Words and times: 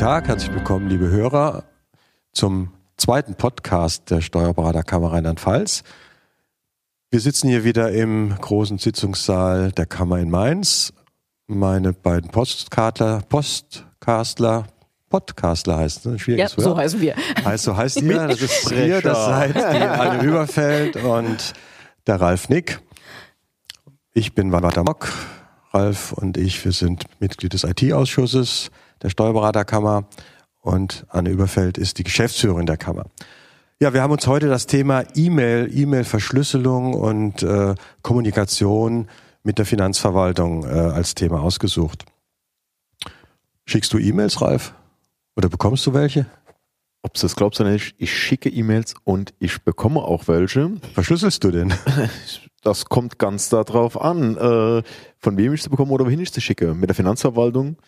Tag, 0.00 0.28
herzlich 0.28 0.54
willkommen, 0.54 0.88
liebe 0.88 1.10
Hörer, 1.10 1.64
zum 2.32 2.72
zweiten 2.96 3.34
Podcast 3.34 4.10
der 4.10 4.22
Steuerberaterkammer 4.22 5.12
Rheinland-Pfalz. 5.12 5.82
Wir 7.10 7.20
sitzen 7.20 7.50
hier 7.50 7.64
wieder 7.64 7.92
im 7.92 8.34
großen 8.34 8.78
Sitzungssaal 8.78 9.72
der 9.72 9.84
Kammer 9.84 10.18
in 10.20 10.30
Mainz. 10.30 10.94
Meine 11.48 11.92
beiden 11.92 12.30
Postkartler, 12.30 13.20
Postkastler, 13.28 14.68
Podcastler 15.10 15.76
heißt 15.76 16.06
es, 16.06 16.26
ja, 16.26 16.48
so 16.48 16.74
heißen 16.74 16.98
wir. 17.02 17.14
Heißt, 17.44 17.64
so 17.64 17.76
heißt 17.76 18.00
ihr, 18.00 18.26
das 18.26 18.40
ist 18.40 18.70
ihr, 18.70 19.02
das 19.02 19.26
seid 19.26 19.54
die 19.54 19.58
Anne 19.60 20.22
Überfeld 20.24 20.96
und 20.96 21.52
der 22.06 22.18
Ralf 22.18 22.48
Nick. 22.48 22.80
Ich 24.14 24.34
bin 24.34 24.50
Walter 24.50 24.82
Mock, 24.82 25.12
Ralf 25.74 26.14
und 26.14 26.38
ich, 26.38 26.64
wir 26.64 26.72
sind 26.72 27.04
Mitglied 27.18 27.52
des 27.52 27.64
IT-Ausschusses 27.64 28.70
der 29.02 29.10
Steuerberaterkammer 29.10 30.04
und 30.60 31.06
Anne 31.08 31.30
Überfeld 31.30 31.78
ist 31.78 31.98
die 31.98 32.04
Geschäftsführerin 32.04 32.66
der 32.66 32.76
Kammer. 32.76 33.06
Ja, 33.80 33.94
wir 33.94 34.02
haben 34.02 34.12
uns 34.12 34.26
heute 34.26 34.48
das 34.48 34.66
Thema 34.66 35.04
E-Mail, 35.14 35.70
E-Mail-Verschlüsselung 35.74 36.92
und 36.92 37.42
äh, 37.42 37.74
Kommunikation 38.02 39.08
mit 39.42 39.58
der 39.58 39.64
Finanzverwaltung 39.64 40.64
äh, 40.64 40.68
als 40.68 41.14
Thema 41.14 41.40
ausgesucht. 41.40 42.04
Schickst 43.64 43.92
du 43.92 43.98
E-Mails, 43.98 44.42
Ralf? 44.42 44.74
Oder 45.34 45.48
bekommst 45.48 45.86
du 45.86 45.94
welche? 45.94 46.26
Ob 47.02 47.14
du 47.14 47.24
es 47.24 47.34
glaubst 47.34 47.60
oder 47.60 47.70
nicht, 47.70 47.94
ich 47.96 48.14
schicke 48.14 48.50
E-Mails 48.50 48.94
und 49.04 49.32
ich 49.38 49.62
bekomme 49.62 50.02
auch 50.02 50.28
welche. 50.28 50.72
Verschlüsselst 50.92 51.42
du 51.44 51.50
denn? 51.50 51.72
Das 52.62 52.84
kommt 52.84 53.18
ganz 53.18 53.48
darauf 53.48 53.98
an, 53.98 54.36
äh, 54.36 54.82
von 55.16 55.36
wem 55.38 55.54
ich 55.54 55.62
sie 55.62 55.70
bekomme 55.70 55.92
oder 55.92 56.04
wohin 56.04 56.20
ich 56.20 56.30
sie 56.30 56.42
schicke. 56.42 56.74
Mit 56.74 56.90
der 56.90 56.94
Finanzverwaltung 56.94 57.78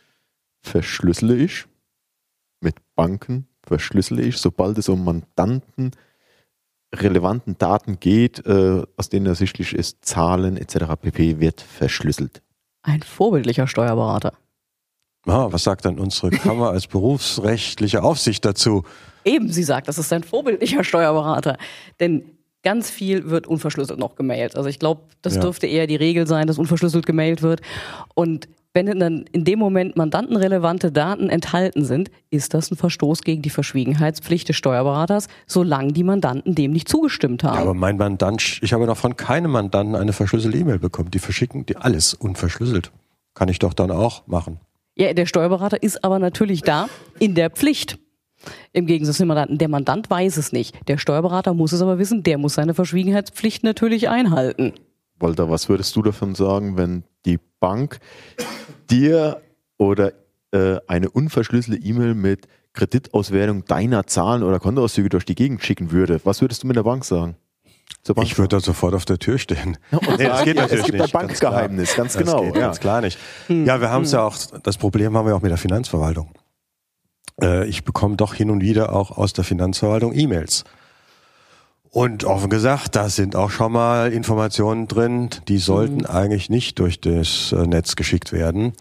verschlüssele 0.63 1.37
ich. 1.37 1.67
Mit 2.61 2.77
Banken 2.95 3.49
verschlüssele 3.63 4.23
ich, 4.23 4.39
sobald 4.39 4.79
es 4.79 4.89
um 4.89 5.05
Mandanten 5.05 5.93
relevanten 6.95 7.57
Daten 7.59 7.99
geht, 8.01 8.45
äh, 8.47 8.83
aus 8.97 9.09
denen 9.09 9.27
ersichtlich 9.27 9.75
ist, 9.75 10.05
Zahlen 10.05 10.57
etc. 10.57 10.95
pp. 11.01 11.41
wird 11.41 11.61
verschlüsselt. 11.61 12.43
Ein 12.83 13.03
vorbildlicher 13.03 13.67
Steuerberater. 13.67 14.35
Ah, 15.27 15.49
was 15.51 15.63
sagt 15.63 15.85
dann 15.85 15.99
unsere 15.99 16.31
Kammer 16.31 16.71
als 16.71 16.87
berufsrechtliche 16.89 18.03
Aufsicht 18.03 18.45
dazu? 18.45 18.83
Eben, 19.25 19.51
sie 19.51 19.63
sagt, 19.63 19.89
das 19.89 19.99
ist 19.99 20.13
ein 20.13 20.25
vorbildlicher 20.25 20.83
Steuerberater. 20.83 21.59
Denn 22.01 22.25
ganz 22.65 22.91
viel 22.91 23.31
wird 23.31 23.47
unverschlüsselt 23.47 24.01
noch 24.01 24.17
gemailt. 24.17 24.57
Also 24.57 24.69
ich 24.69 24.81
glaube, 24.81 25.03
das 25.23 25.37
ja. 25.37 25.41
dürfte 25.41 25.67
eher 25.69 25.87
die 25.87 25.97
Regel 25.97 26.27
sein, 26.27 26.49
dass 26.49 26.59
unverschlüsselt 26.59 27.07
gemailt 27.07 27.43
wird. 27.43 27.61
Und 28.15 28.49
wenn 28.75 28.99
dann 28.99 29.25
in 29.33 29.45
dem 29.45 29.59
Moment 29.59 29.97
mandantenrelevante 29.97 30.93
Daten 30.93 31.29
enthalten 31.29 31.85
sind, 31.85 32.11
ist 32.31 32.55
das 32.55 32.71
ein 32.71 32.77
Verstoß 32.77 33.23
gegen 33.23 33.43
die 33.43 33.51
Verschwiegenheitspflicht 33.51 34.49
des 34.49 34.57
Steuerberaters, 34.57 35.29
solange 35.47 35.93
die 35.93 36.05
Mandanten 36.05 36.55
dem 36.55 36.73
nicht 36.73 36.89
zugestimmt 36.89 37.45
haben. 37.45 37.57
Ja, 37.57 37.63
aber 37.63 37.75
mein 37.75 37.97
Mandant, 37.97 38.61
ich 38.63 38.73
habe 38.73 38.87
noch 38.87 38.97
von 38.97 39.17
keinem 39.17 39.51
Mandanten 39.51 39.95
eine 39.95 40.13
verschlüsselte 40.13 40.57
E-Mail 40.57 40.79
bekommen. 40.79 41.11
Die 41.11 41.19
verschicken 41.19 41.67
die 41.67 41.77
alles 41.77 42.15
unverschlüsselt. 42.15 42.91
Kann 43.35 43.49
ich 43.49 43.59
doch 43.59 43.75
dann 43.75 43.91
auch 43.91 44.27
machen. 44.27 44.59
Ja, 44.95 45.13
der 45.13 45.27
Steuerberater 45.27 45.83
ist 45.83 46.05
aber 46.05 46.19
natürlich 46.19 46.63
da 46.63 46.89
in 47.19 47.35
der 47.35 47.51
Pflicht. 47.51 47.99
Im 48.73 48.87
Gegensatz 48.87 49.19
zum 49.19 49.29
Mandanten. 49.29 49.59
Der 49.59 49.69
Mandant 49.69 50.11
weiß 50.11 50.37
es 50.37 50.53
nicht. 50.53 50.77
Der 50.89 50.99
Steuerberater 50.99 51.55
muss 51.55 51.73
es 51.73 51.81
aber 51.81 51.99
wissen. 51.99 52.23
Der 52.23 52.39
muss 52.39 52.55
seine 52.55 52.75
Verschwiegenheitspflicht 52.75 53.65
natürlich 53.65 54.09
einhalten. 54.09 54.73
Walter, 55.19 55.49
was 55.49 55.69
würdest 55.69 55.95
du 55.95 56.03
davon 56.03 56.35
sagen, 56.35 56.77
wenn 56.77 57.05
die 57.25 57.39
Bank 57.63 58.01
dir 58.91 59.41
oder 59.79 60.13
äh, 60.51 60.79
eine 60.89 61.09
unverschlüsselte 61.09 61.81
E-Mail 61.83 62.15
mit 62.15 62.49
Kreditauswertung 62.73 63.65
deiner 63.65 64.07
Zahlen 64.07 64.43
oder 64.43 64.59
Kontoauszüge 64.59 65.09
durch 65.09 65.25
die 65.25 65.37
Gegend 65.37 65.63
schicken 65.63 65.93
würde? 65.93 66.21
Was 66.25 66.41
würdest 66.41 66.65
du 66.65 66.67
mit 66.67 66.77
der 66.77 66.83
Bank 66.83 67.05
sagen? 67.05 67.37
Ich 68.21 68.37
würde 68.37 68.57
da 68.57 68.61
sofort 68.61 68.95
auf 68.95 69.05
der 69.05 69.19
Tür 69.19 69.39
stehen. 69.39 69.79
nee, 70.19 70.25
das 70.25 70.45
geht 70.45 70.57
natürlich 70.57 70.81
es 70.81 70.87
gibt 70.87 70.99
nicht. 70.99 71.15
ein 71.15 71.27
Bankgeheimnis, 71.27 71.95
ganz, 71.95 72.15
ganz 72.15 72.27
genau. 72.27 72.39
Das 72.39 72.47
geht 72.47 72.57
ja. 72.57 72.61
ganz 72.61 72.81
klar 72.81 73.01
nicht. 73.01 73.19
Ja, 73.49 73.81
wir 73.81 73.91
haben 73.91 74.03
es 74.03 74.13
ja 74.13 74.23
auch, 74.23 74.37
das 74.63 74.77
Problem 74.77 75.17
haben 75.17 75.27
wir 75.27 75.37
auch 75.37 75.43
mit 75.43 75.53
der 75.53 75.59
Finanzverwaltung. 75.59 76.33
Äh, 77.41 77.69
ich 77.69 77.85
bekomme 77.85 78.17
doch 78.17 78.35
hin 78.35 78.51
und 78.51 78.61
wieder 78.61 78.93
auch 78.93 79.17
aus 79.17 79.33
der 79.35 79.45
Finanzverwaltung 79.45 80.13
E-Mails. 80.15 80.65
Und 81.95 82.25
offen 82.25 82.49
gesagt, 82.49 82.97
da 82.97 83.11
sind 83.11 83.37
auch 83.37 83.51
schon 83.51 83.71
mal 83.71 84.15
Informationen 84.15 84.89
drin, 84.89 85.29
die 85.47 85.59
sollten 85.59 85.99
mhm. 85.99 86.07
eigentlich 86.07 86.49
nicht 86.49 86.79
durch 86.79 86.99
das 87.03 87.53
äh, 87.53 87.67
Netz 87.67 87.97
geschickt 87.97 88.33
werden. 88.33 88.73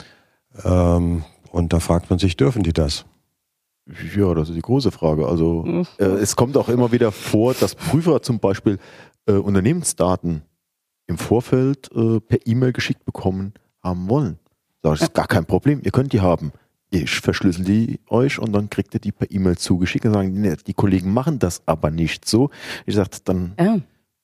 Ähm, 0.63 1.25
und 1.51 1.73
da 1.73 1.81
fragt 1.81 2.09
man 2.09 2.19
sich, 2.19 2.37
dürfen 2.37 2.63
die 2.63 2.71
das? 2.71 3.03
Ja, 4.15 4.33
das 4.33 4.47
ist 4.47 4.55
die 4.55 4.61
große 4.61 4.91
Frage. 4.91 5.27
Also 5.27 5.63
mhm. 5.63 5.85
äh, 5.97 6.05
es 6.05 6.37
kommt 6.37 6.55
auch 6.55 6.69
immer 6.69 6.93
wieder 6.93 7.11
vor, 7.11 7.53
dass 7.53 7.75
Prüfer 7.75 8.21
zum 8.21 8.39
Beispiel 8.39 8.79
äh, 9.25 9.33
Unternehmensdaten 9.33 10.43
im 11.07 11.17
Vorfeld 11.17 11.89
äh, 11.93 12.21
per 12.21 12.39
E-Mail 12.45 12.71
geschickt 12.71 13.03
bekommen 13.03 13.53
haben 13.83 14.07
wollen. 14.07 14.39
Das 14.83 15.01
ist 15.01 15.13
gar 15.13 15.27
kein 15.27 15.45
Problem, 15.45 15.81
ihr 15.83 15.91
könnt 15.91 16.13
die 16.13 16.21
haben 16.21 16.53
ich 16.91 17.21
verschlüssel 17.21 17.65
die 17.65 17.99
euch 18.09 18.37
und 18.37 18.51
dann 18.51 18.69
kriegt 18.69 18.93
ihr 18.93 18.99
die 18.99 19.11
per 19.11 19.31
E-Mail 19.31 19.57
zugeschickt 19.57 20.05
und 20.05 20.13
sagen, 20.13 20.39
nee, 20.39 20.55
die 20.67 20.73
Kollegen 20.73 21.13
machen 21.13 21.39
das 21.39 21.63
aber 21.65 21.89
nicht 21.89 22.27
so. 22.27 22.51
Ich 22.85 22.95
sagte, 22.95 23.19
dann 23.23 23.53
ja, 23.57 23.79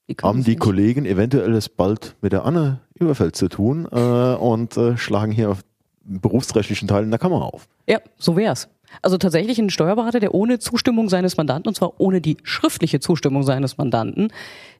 die 0.09 0.15
haben 0.21 0.43
die 0.43 0.51
nicht. 0.51 0.59
Kollegen 0.59 1.05
eventuell 1.05 1.53
es 1.53 1.69
bald 1.69 2.15
mit 2.21 2.33
der 2.33 2.45
Anne 2.45 2.81
Überfeld 2.99 3.35
zu 3.35 3.47
tun 3.47 3.87
äh, 3.91 3.97
und 3.97 4.75
äh, 4.77 4.97
schlagen 4.97 5.31
hier 5.31 5.49
auf 5.49 5.61
berufsrechtlichen 6.03 6.87
Teil 6.87 7.03
in 7.03 7.09
der 7.09 7.19
Kamera 7.19 7.45
auf. 7.45 7.67
Ja, 7.87 7.99
so 8.17 8.35
wär's. 8.35 8.69
Also 9.01 9.17
tatsächlich 9.17 9.59
ein 9.59 9.69
Steuerberater, 9.69 10.19
der 10.19 10.33
ohne 10.33 10.59
Zustimmung 10.59 11.09
seines 11.09 11.35
Mandanten, 11.37 11.69
und 11.69 11.75
zwar 11.75 11.99
ohne 11.99 12.21
die 12.21 12.37
schriftliche 12.43 12.99
Zustimmung 12.99 13.43
seines 13.43 13.77
Mandanten, 13.77 14.29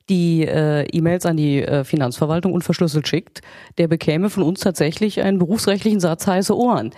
die 0.10 0.46
äh, 0.46 0.84
E-Mails 0.92 1.26
an 1.26 1.38
die 1.38 1.64
äh, 1.64 1.84
Finanzverwaltung 1.84 2.54
unverschlüsselt 2.54 3.08
schickt, 3.08 3.42
der 3.78 3.88
bekäme 3.88 4.30
von 4.30 4.44
uns 4.44 4.62
tatsächlich 4.62 5.22
einen 5.22 5.40
berufsrechtlichen 5.40 6.00
Satz 6.00 6.28
heiße 6.28 6.56
Ohren 6.56 6.92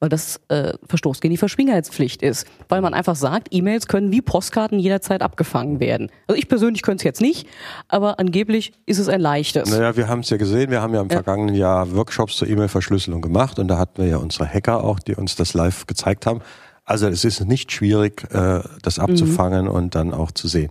weil 0.00 0.08
das 0.08 0.40
äh, 0.48 0.74
Verstoß 0.86 1.20
gegen 1.20 1.32
die 1.32 1.38
Verschwiegenheitspflicht 1.38 2.22
ist. 2.22 2.46
Weil 2.68 2.80
man 2.80 2.94
einfach 2.94 3.16
sagt, 3.16 3.48
E-Mails 3.50 3.88
können 3.88 4.12
wie 4.12 4.20
Postkarten 4.20 4.78
jederzeit 4.78 5.22
abgefangen 5.22 5.80
werden. 5.80 6.10
Also 6.26 6.38
ich 6.38 6.48
persönlich 6.48 6.82
könnte 6.82 7.00
es 7.00 7.04
jetzt 7.04 7.20
nicht, 7.20 7.48
aber 7.88 8.18
angeblich 8.18 8.72
ist 8.84 8.98
es 8.98 9.08
ein 9.08 9.20
leichtes. 9.20 9.70
Naja, 9.70 9.96
wir 9.96 10.08
haben 10.08 10.20
es 10.20 10.30
ja 10.30 10.36
gesehen, 10.36 10.70
wir 10.70 10.82
haben 10.82 10.94
ja 10.94 11.00
im 11.00 11.08
ja. 11.08 11.14
vergangenen 11.14 11.54
Jahr 11.54 11.94
Workshops 11.94 12.36
zur 12.36 12.48
E-Mail-Verschlüsselung 12.48 13.22
gemacht 13.22 13.58
und 13.58 13.68
da 13.68 13.78
hatten 13.78 14.02
wir 14.02 14.08
ja 14.08 14.16
unsere 14.18 14.46
Hacker 14.46 14.84
auch, 14.84 14.98
die 14.98 15.14
uns 15.14 15.36
das 15.36 15.54
live 15.54 15.86
gezeigt 15.86 16.26
haben. 16.26 16.40
Also 16.84 17.08
es 17.08 17.24
ist 17.24 17.44
nicht 17.44 17.72
schwierig, 17.72 18.24
äh, 18.32 18.60
das 18.82 18.98
abzufangen 18.98 19.64
mhm. 19.64 19.70
und 19.70 19.94
dann 19.94 20.12
auch 20.12 20.30
zu 20.30 20.46
sehen. 20.46 20.70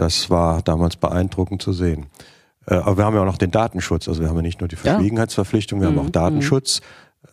Das 0.00 0.30
war 0.30 0.62
damals 0.62 0.96
beeindruckend 0.96 1.60
zu 1.60 1.74
sehen. 1.74 2.06
Äh, 2.66 2.76
aber 2.76 2.96
wir 2.96 3.04
haben 3.04 3.14
ja 3.14 3.20
auch 3.20 3.26
noch 3.26 3.36
den 3.36 3.50
Datenschutz. 3.50 4.08
Also 4.08 4.22
wir 4.22 4.30
haben 4.30 4.36
ja 4.36 4.42
nicht 4.42 4.60
nur 4.60 4.68
die 4.68 4.76
Verschwiegenheitsverpflichtung, 4.76 5.82
wir 5.82 5.90
mhm. 5.90 5.92
haben 5.92 6.00
auch 6.00 6.08
mhm. 6.08 6.12
Datenschutz. 6.12 6.80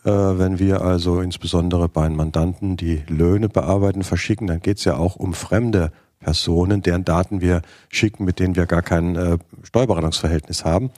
Äh, 0.04 0.10
wenn 0.10 0.58
wir 0.58 0.82
also 0.82 1.22
insbesondere 1.22 1.88
bei 1.88 2.10
Mandanten 2.10 2.76
die 2.76 3.04
Löhne 3.08 3.48
bearbeiten, 3.48 4.02
verschicken, 4.02 4.48
dann 4.48 4.60
geht 4.60 4.76
es 4.76 4.84
ja 4.84 4.98
auch 4.98 5.16
um 5.16 5.32
fremde 5.32 5.92
Personen, 6.20 6.82
deren 6.82 7.06
Daten 7.06 7.40
wir 7.40 7.62
schicken, 7.88 8.26
mit 8.26 8.38
denen 8.38 8.54
wir 8.54 8.66
gar 8.66 8.82
kein 8.82 9.16
äh, 9.16 9.38
Steuerberatungsverhältnis 9.62 10.66
haben, 10.66 10.90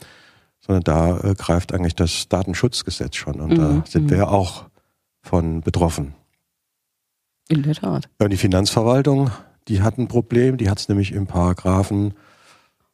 sondern 0.59 0.83
da 0.83 1.19
äh, 1.19 1.35
greift 1.35 1.73
eigentlich 1.73 1.95
das 1.95 2.27
Datenschutzgesetz 2.27 3.15
schon 3.15 3.39
und 3.39 3.51
mhm. 3.51 3.55
da 3.55 3.83
sind 3.87 4.09
wir 4.09 4.17
ja 4.17 4.27
auch 4.27 4.65
von 5.21 5.61
betroffen. 5.61 6.15
In 7.47 7.63
der 7.63 7.75
Tat. 7.75 8.09
Ja, 8.19 8.27
die 8.27 8.35
Finanzverwaltung, 8.35 9.31
die 9.67 9.81
hat 9.81 9.97
ein 9.97 10.07
Problem, 10.07 10.57
die 10.57 10.69
hat 10.69 10.79
es 10.79 10.89
nämlich 10.89 11.11
im 11.11 11.27
Paragraphen 11.27 12.13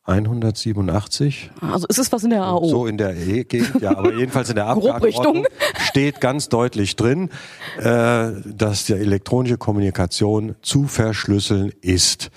187. 0.07 1.51
Also 1.59 1.85
ist 1.87 1.99
es 1.99 2.11
was 2.13 2.23
in 2.23 2.29
der 2.29 2.43
AO? 2.43 2.67
So 2.67 2.87
in 2.87 2.97
der 2.97 3.15
E 3.15 3.43
Gegend, 3.43 3.81
ja, 3.81 3.97
aber 3.97 4.13
jedenfalls 4.17 4.49
in 4.49 4.55
der 4.55 4.67
Abgabenordnung 4.67 5.45
steht 5.89 6.21
ganz 6.21 6.47
deutlich 6.47 6.95
drin, 6.95 7.29
äh, 7.77 8.31
dass 8.45 8.85
die 8.85 8.93
elektronische 8.93 9.57
Kommunikation 9.57 10.55
zu 10.61 10.87
verschlüsseln 10.87 11.73
ist. 11.81 12.31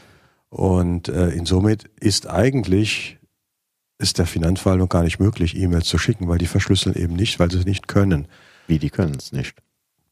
Und 0.49 1.09
äh, 1.09 1.29
insomit 1.29 1.85
ist 2.00 2.29
eigentlich 2.29 3.19
ist 3.99 4.19
der 4.19 4.27
Finanzverwaltung 4.27 4.88
gar 4.88 5.05
nicht 5.05 5.21
möglich, 5.21 5.56
E-Mails 5.56 5.87
zu 5.87 5.99
schicken, 5.99 6.27
weil 6.27 6.38
die 6.38 6.47
verschlüsseln 6.47 6.97
eben 6.97 7.15
nicht, 7.15 7.38
weil 7.38 7.50
sie 7.50 7.59
es 7.59 7.67
nicht 7.67 7.87
können. 7.87 8.27
Wie, 8.67 8.79
die 8.79 8.91
können 8.91 9.15
es 9.17 9.31
nicht? 9.31 9.55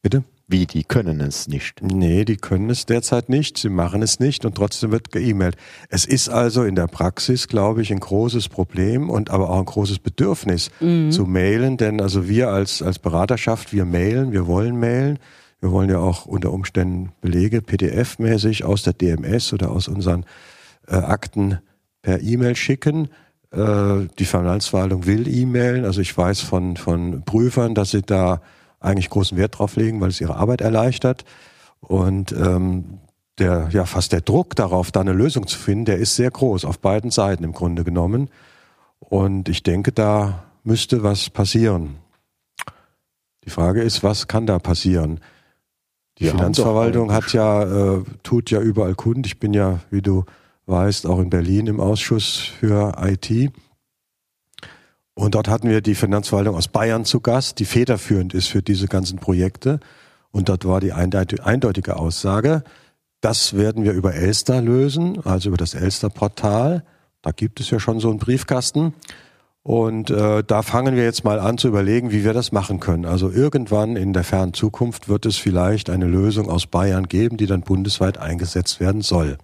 Bitte? 0.03 0.23
Wie, 0.51 0.65
die 0.65 0.83
können 0.83 1.21
es 1.21 1.47
nicht? 1.47 1.83
Nee, 1.83 2.25
die 2.25 2.39
können 2.39 2.71
es 2.71 2.87
derzeit 2.87 3.29
nicht. 3.29 3.59
Sie 3.59 3.69
machen 3.69 4.01
es 4.01 4.19
nicht 4.19 4.47
und 4.47 4.55
trotzdem 4.55 4.91
wird 4.91 5.13
geemailt. 5.13 5.59
Es 5.91 6.07
ist 6.07 6.31
also 6.31 6.65
in 6.65 6.75
der 6.75 6.87
Praxis, 6.87 7.49
glaube 7.49 7.83
ich, 7.83 7.93
ein 7.93 8.01
großes 8.01 8.49
Problem 8.49 9.11
und 9.11 9.29
aber 9.29 9.51
auch 9.51 9.59
ein 9.59 9.67
großes 9.67 9.99
Bedürfnis 9.99 10.71
mhm. 10.81 11.13
zu 11.13 11.27
mailen, 11.27 11.77
denn 11.77 12.01
also 12.01 12.29
wir 12.29 12.49
als, 12.49 12.81
als 12.81 12.99
Beraterschaft, 12.99 13.75
wir 13.75 13.85
mailen, 13.85 14.33
wir 14.33 14.47
wollen 14.47 14.81
mailen. 14.81 15.19
Wir 15.61 15.71
wollen 15.71 15.91
ja 15.91 15.99
auch 15.99 16.25
unter 16.25 16.53
Umständen 16.53 17.13
Belege 17.21 17.61
PDF-mäßig 17.61 18.65
aus 18.65 18.85
der 18.85 18.95
DMS 18.95 19.53
oder 19.53 19.71
aus 19.71 19.87
unseren 19.87 20.25
äh, 20.87 20.95
Akten 20.95 21.59
per 22.01 22.23
E-Mail 22.23 22.57
schicken. 22.57 23.09
Äh, 23.51 24.07
die 24.19 24.25
Finanzverwaltung 24.25 25.05
will 25.05 25.29
E-Mailen. 25.29 25.85
Also 25.85 26.01
ich 26.01 26.17
weiß 26.17 26.41
von, 26.41 26.79
von 26.79 27.23
Prüfern, 27.25 27.75
dass 27.75 27.91
sie 27.91 28.03
da 28.03 28.41
eigentlich 28.81 29.11
großen 29.11 29.37
Wert 29.37 29.59
drauf 29.59 29.77
legen, 29.77 30.01
weil 30.01 30.11
es 30.11 30.21
ihre 30.21 30.37
Arbeit 30.37 30.61
erleichtert. 30.61 31.25
Und 31.81 32.33
ähm, 32.33 32.99
der, 33.39 33.69
ja, 33.71 33.85
fast 33.85 34.13
der 34.13 34.21
Druck 34.21 34.57
darauf, 34.57 34.91
da 34.91 35.01
eine 35.01 35.13
Lösung 35.13 35.47
zu 35.47 35.59
finden, 35.59 35.85
der 35.85 35.99
ist 35.99 36.17
sehr 36.17 36.31
groß, 36.31 36.65
auf 36.65 36.79
beiden 36.79 37.11
Seiten 37.11 37.45
im 37.45 37.53
Grunde 37.53 37.85
genommen. 37.85 38.31
Und 38.99 39.49
ich 39.49 39.63
denke, 39.63 39.93
da 39.93 40.45
müsste 40.65 41.03
was 41.03 41.31
passieren. 41.31 41.97
Die 43.45 43.51
Frage 43.51 43.83
ist, 43.83 44.03
was 44.03 44.29
kann 44.29 44.47
da 44.47 44.59
passieren? 44.59 45.21
Die 46.19 46.25
Wir 46.25 46.33
Finanzverwaltung 46.33 47.13
hat 47.13 47.33
ja, 47.33 47.63
äh, 47.63 48.03
tut 48.23 48.51
ja 48.51 48.61
überall 48.61 48.95
Kund. 48.95 49.27
Ich 49.27 49.39
bin 49.39 49.55
ja, 49.55 49.81
wie 49.91 50.03
du 50.03 50.25
weißt, 50.67 51.07
auch 51.07 51.21
in 51.21 51.31
Berlin 51.31 51.67
im 51.67 51.81
Ausschuss 51.81 52.37
für 52.37 52.95
IT. 53.01 53.53
Und 55.19 55.35
dort 55.35 55.49
hatten 55.49 55.69
wir 55.69 55.81
die 55.81 55.97
Finanzverwaltung 55.97 56.55
aus 56.55 56.69
Bayern 56.69 57.05
zu 57.05 57.19
Gast, 57.19 57.59
die 57.59 57.65
federführend 57.65 58.35
ist 58.35 58.47
für 58.47 58.63
diese 58.63 58.87
ganzen 58.87 59.19
Projekte. 59.19 59.81
Und 60.31 60.49
dort 60.49 60.65
war 60.65 60.79
die 60.79 60.93
eindeutige 60.93 61.97
Aussage, 61.97 62.63
das 63.21 63.57
werden 63.57 63.83
wir 63.83 63.95
über 63.95 64.15
Elster 64.15 64.63
lösen, 64.63 65.19
also 65.25 65.49
über 65.49 65.57
das 65.57 65.75
Elster-Portal. 65.75 66.85
Da 67.21 67.33
gibt 67.33 67.59
es 67.59 67.69
ja 67.71 67.81
schon 67.81 67.99
so 67.99 68.11
einen 68.11 68.21
Briefkasten. 68.21 68.95
Und 69.65 70.09
äh, 70.11 70.45
da 70.45 70.63
fangen 70.63 70.95
wir 70.95 71.03
jetzt 71.03 71.25
mal 71.25 71.41
an 71.41 71.59
zu 71.59 71.67
überlegen, 71.67 72.13
wie 72.13 72.23
wir 72.23 72.33
das 72.33 72.53
machen 72.53 72.79
können. 72.79 73.05
Also 73.05 73.29
irgendwann 73.29 73.97
in 73.97 74.13
der 74.13 74.23
fernen 74.23 74.55
Zukunft 74.55 75.09
wird 75.09 75.27
es 75.27 75.37
vielleicht 75.37 75.91
eine 75.91 76.07
Lösung 76.07 76.49
aus 76.49 76.69
Bayern 76.69 77.09
geben, 77.09 77.39
die 77.39 77.47
dann 77.47 77.63
bundesweit 77.63 78.19
eingesetzt 78.19 78.79
werden 78.79 79.03
soll. 79.03 79.37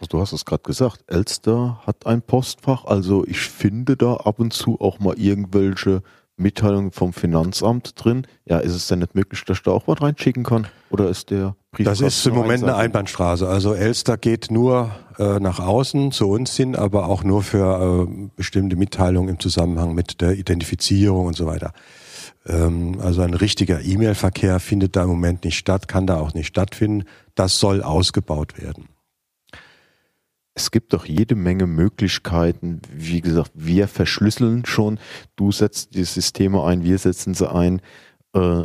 Also 0.00 0.08
du 0.08 0.20
hast 0.20 0.32
es 0.32 0.46
gerade 0.46 0.62
gesagt, 0.62 1.04
Elster 1.08 1.78
hat 1.86 2.06
ein 2.06 2.22
Postfach. 2.22 2.86
Also 2.86 3.26
ich 3.26 3.40
finde 3.40 3.98
da 3.98 4.14
ab 4.14 4.38
und 4.38 4.54
zu 4.54 4.80
auch 4.80 4.98
mal 4.98 5.18
irgendwelche 5.18 6.02
Mitteilungen 6.38 6.90
vom 6.90 7.12
Finanzamt 7.12 8.02
drin. 8.02 8.26
Ja, 8.46 8.60
ist 8.60 8.74
es 8.74 8.88
denn 8.88 9.00
nicht 9.00 9.14
möglich, 9.14 9.44
dass 9.44 9.58
ich 9.58 9.62
da 9.62 9.72
auch 9.72 9.86
was 9.86 10.00
reinschicken 10.00 10.42
kann? 10.42 10.66
Oder 10.88 11.10
ist 11.10 11.28
der 11.28 11.54
Brief 11.70 11.84
Das 11.84 12.00
ist 12.00 12.26
im 12.26 12.34
Moment 12.34 12.62
eine 12.62 12.76
Einbahnstraße. 12.76 13.46
Also 13.46 13.74
Elster 13.74 14.16
geht 14.16 14.50
nur 14.50 14.90
äh, 15.18 15.38
nach 15.38 15.60
außen 15.60 16.12
zu 16.12 16.30
uns 16.30 16.56
hin, 16.56 16.76
aber 16.76 17.06
auch 17.06 17.22
nur 17.22 17.42
für 17.42 18.08
äh, 18.08 18.30
bestimmte 18.36 18.76
Mitteilungen 18.76 19.28
im 19.28 19.38
Zusammenhang 19.38 19.94
mit 19.94 20.22
der 20.22 20.32
Identifizierung 20.32 21.26
und 21.26 21.36
so 21.36 21.44
weiter. 21.44 21.72
Ähm, 22.46 22.98
also 23.02 23.20
ein 23.20 23.34
richtiger 23.34 23.82
E-Mail-Verkehr 23.82 24.60
findet 24.60 24.96
da 24.96 25.02
im 25.02 25.10
Moment 25.10 25.44
nicht 25.44 25.58
statt, 25.58 25.88
kann 25.88 26.06
da 26.06 26.18
auch 26.18 26.32
nicht 26.32 26.46
stattfinden. 26.46 27.04
Das 27.34 27.60
soll 27.60 27.82
ausgebaut 27.82 28.58
werden. 28.58 28.88
Es 30.54 30.70
gibt 30.70 30.92
doch 30.92 31.04
jede 31.04 31.36
Menge 31.36 31.66
Möglichkeiten. 31.66 32.80
Wie 32.92 33.20
gesagt, 33.20 33.52
wir 33.54 33.88
verschlüsseln 33.88 34.66
schon. 34.66 34.98
Du 35.36 35.52
setzt 35.52 35.94
die 35.94 36.04
Systeme 36.04 36.64
ein, 36.64 36.82
wir 36.82 36.98
setzen 36.98 37.34
sie 37.34 37.50
ein. 37.50 37.80
Äh, 38.34 38.64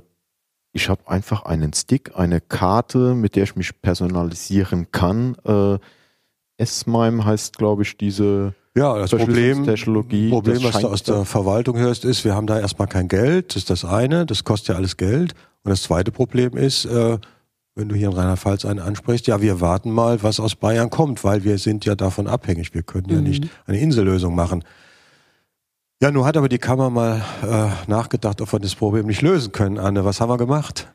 ich 0.74 0.90
habe 0.90 1.08
einfach 1.08 1.46
einen 1.46 1.72
Stick, 1.74 2.18
eine 2.18 2.42
Karte, 2.42 3.16
mit 3.16 3.36
der 3.36 3.44
ich 3.44 3.56
mich 3.56 3.82
personalisieren 3.82 4.92
kann. 4.92 5.38
Äh, 5.46 5.78
S-MIME 6.58 7.24
heißt, 7.24 7.58
glaube 7.58 7.84
ich, 7.84 7.98
diese 7.98 8.54
ja, 8.78 8.98
das 8.98 9.12
Problem, 9.12 9.64
Problem 9.64 10.64
was 10.64 10.80
du 10.82 10.88
aus 10.90 11.04
der 11.04 11.24
Verwaltung 11.24 11.78
hörst, 11.78 12.04
ist, 12.04 12.26
wir 12.26 12.36
haben 12.36 12.46
da 12.46 12.60
erstmal 12.60 12.90
kein 12.90 13.08
Geld. 13.08 13.52
Das 13.52 13.58
ist 13.58 13.70
das 13.70 13.86
eine, 13.86 14.26
das 14.26 14.44
kostet 14.44 14.70
ja 14.70 14.76
alles 14.76 14.98
Geld. 14.98 15.34
Und 15.64 15.70
das 15.70 15.84
zweite 15.84 16.12
Problem 16.12 16.58
ist, 16.58 16.84
äh, 16.84 17.18
wenn 17.76 17.90
du 17.90 17.96
hier 17.96 18.08
in 18.08 18.14
Rheinland-Pfalz 18.14 18.66
einen 18.66 18.80
ansprichst, 18.80 19.28
ja, 19.28 19.42
wir 19.42 19.60
warten 19.60 19.92
mal, 19.92 20.24
was 20.24 20.40
aus 20.40 20.56
Bayern 20.56 20.90
kommt, 20.90 21.24
weil 21.26 21.44
wir 21.44 21.58
sind 21.58 21.86
ja 21.86 21.96
davon 21.96 22.26
abhängig. 22.26 22.74
Wir 22.74 22.84
können 22.84 23.10
ja 23.10 23.18
mhm. 23.18 23.24
nicht 23.24 23.48
eine 23.68 23.80
Insellösung 23.80 24.34
machen. 24.34 24.64
Ja, 26.02 26.12
nun 26.12 26.26
hat 26.26 26.38
aber 26.38 26.50
die 26.50 26.58
Kammer 26.58 26.90
mal 26.90 27.22
äh, 27.44 27.90
nachgedacht, 27.90 28.42
ob 28.42 28.52
wir 28.52 28.60
das 28.60 28.76
Problem 28.76 29.08
nicht 29.08 29.22
lösen 29.22 29.52
können. 29.52 29.78
Anne, 29.78 30.06
was 30.06 30.22
haben 30.22 30.30
wir 30.30 30.38
gemacht? 30.38 30.88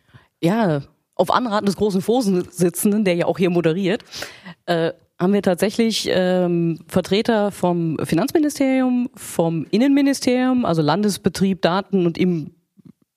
Ja, 0.43 0.81
auf 1.15 1.31
Anraten 1.31 1.67
des 1.67 1.77
großen 1.77 2.01
Vorsitzenden, 2.01 3.05
der 3.05 3.15
ja 3.15 3.27
auch 3.27 3.37
hier 3.37 3.51
moderiert, 3.51 4.03
äh, 4.65 4.93
haben 5.19 5.35
wir 5.35 5.43
tatsächlich 5.43 6.09
ähm, 6.11 6.79
Vertreter 6.89 7.51
vom 7.51 7.99
Finanzministerium, 8.05 9.11
vom 9.15 9.67
Innenministerium, 9.71 10.65
also 10.65 10.81
Landesbetrieb 10.81 11.61
Daten 11.61 12.07
und 12.07 12.17
im 12.17 12.53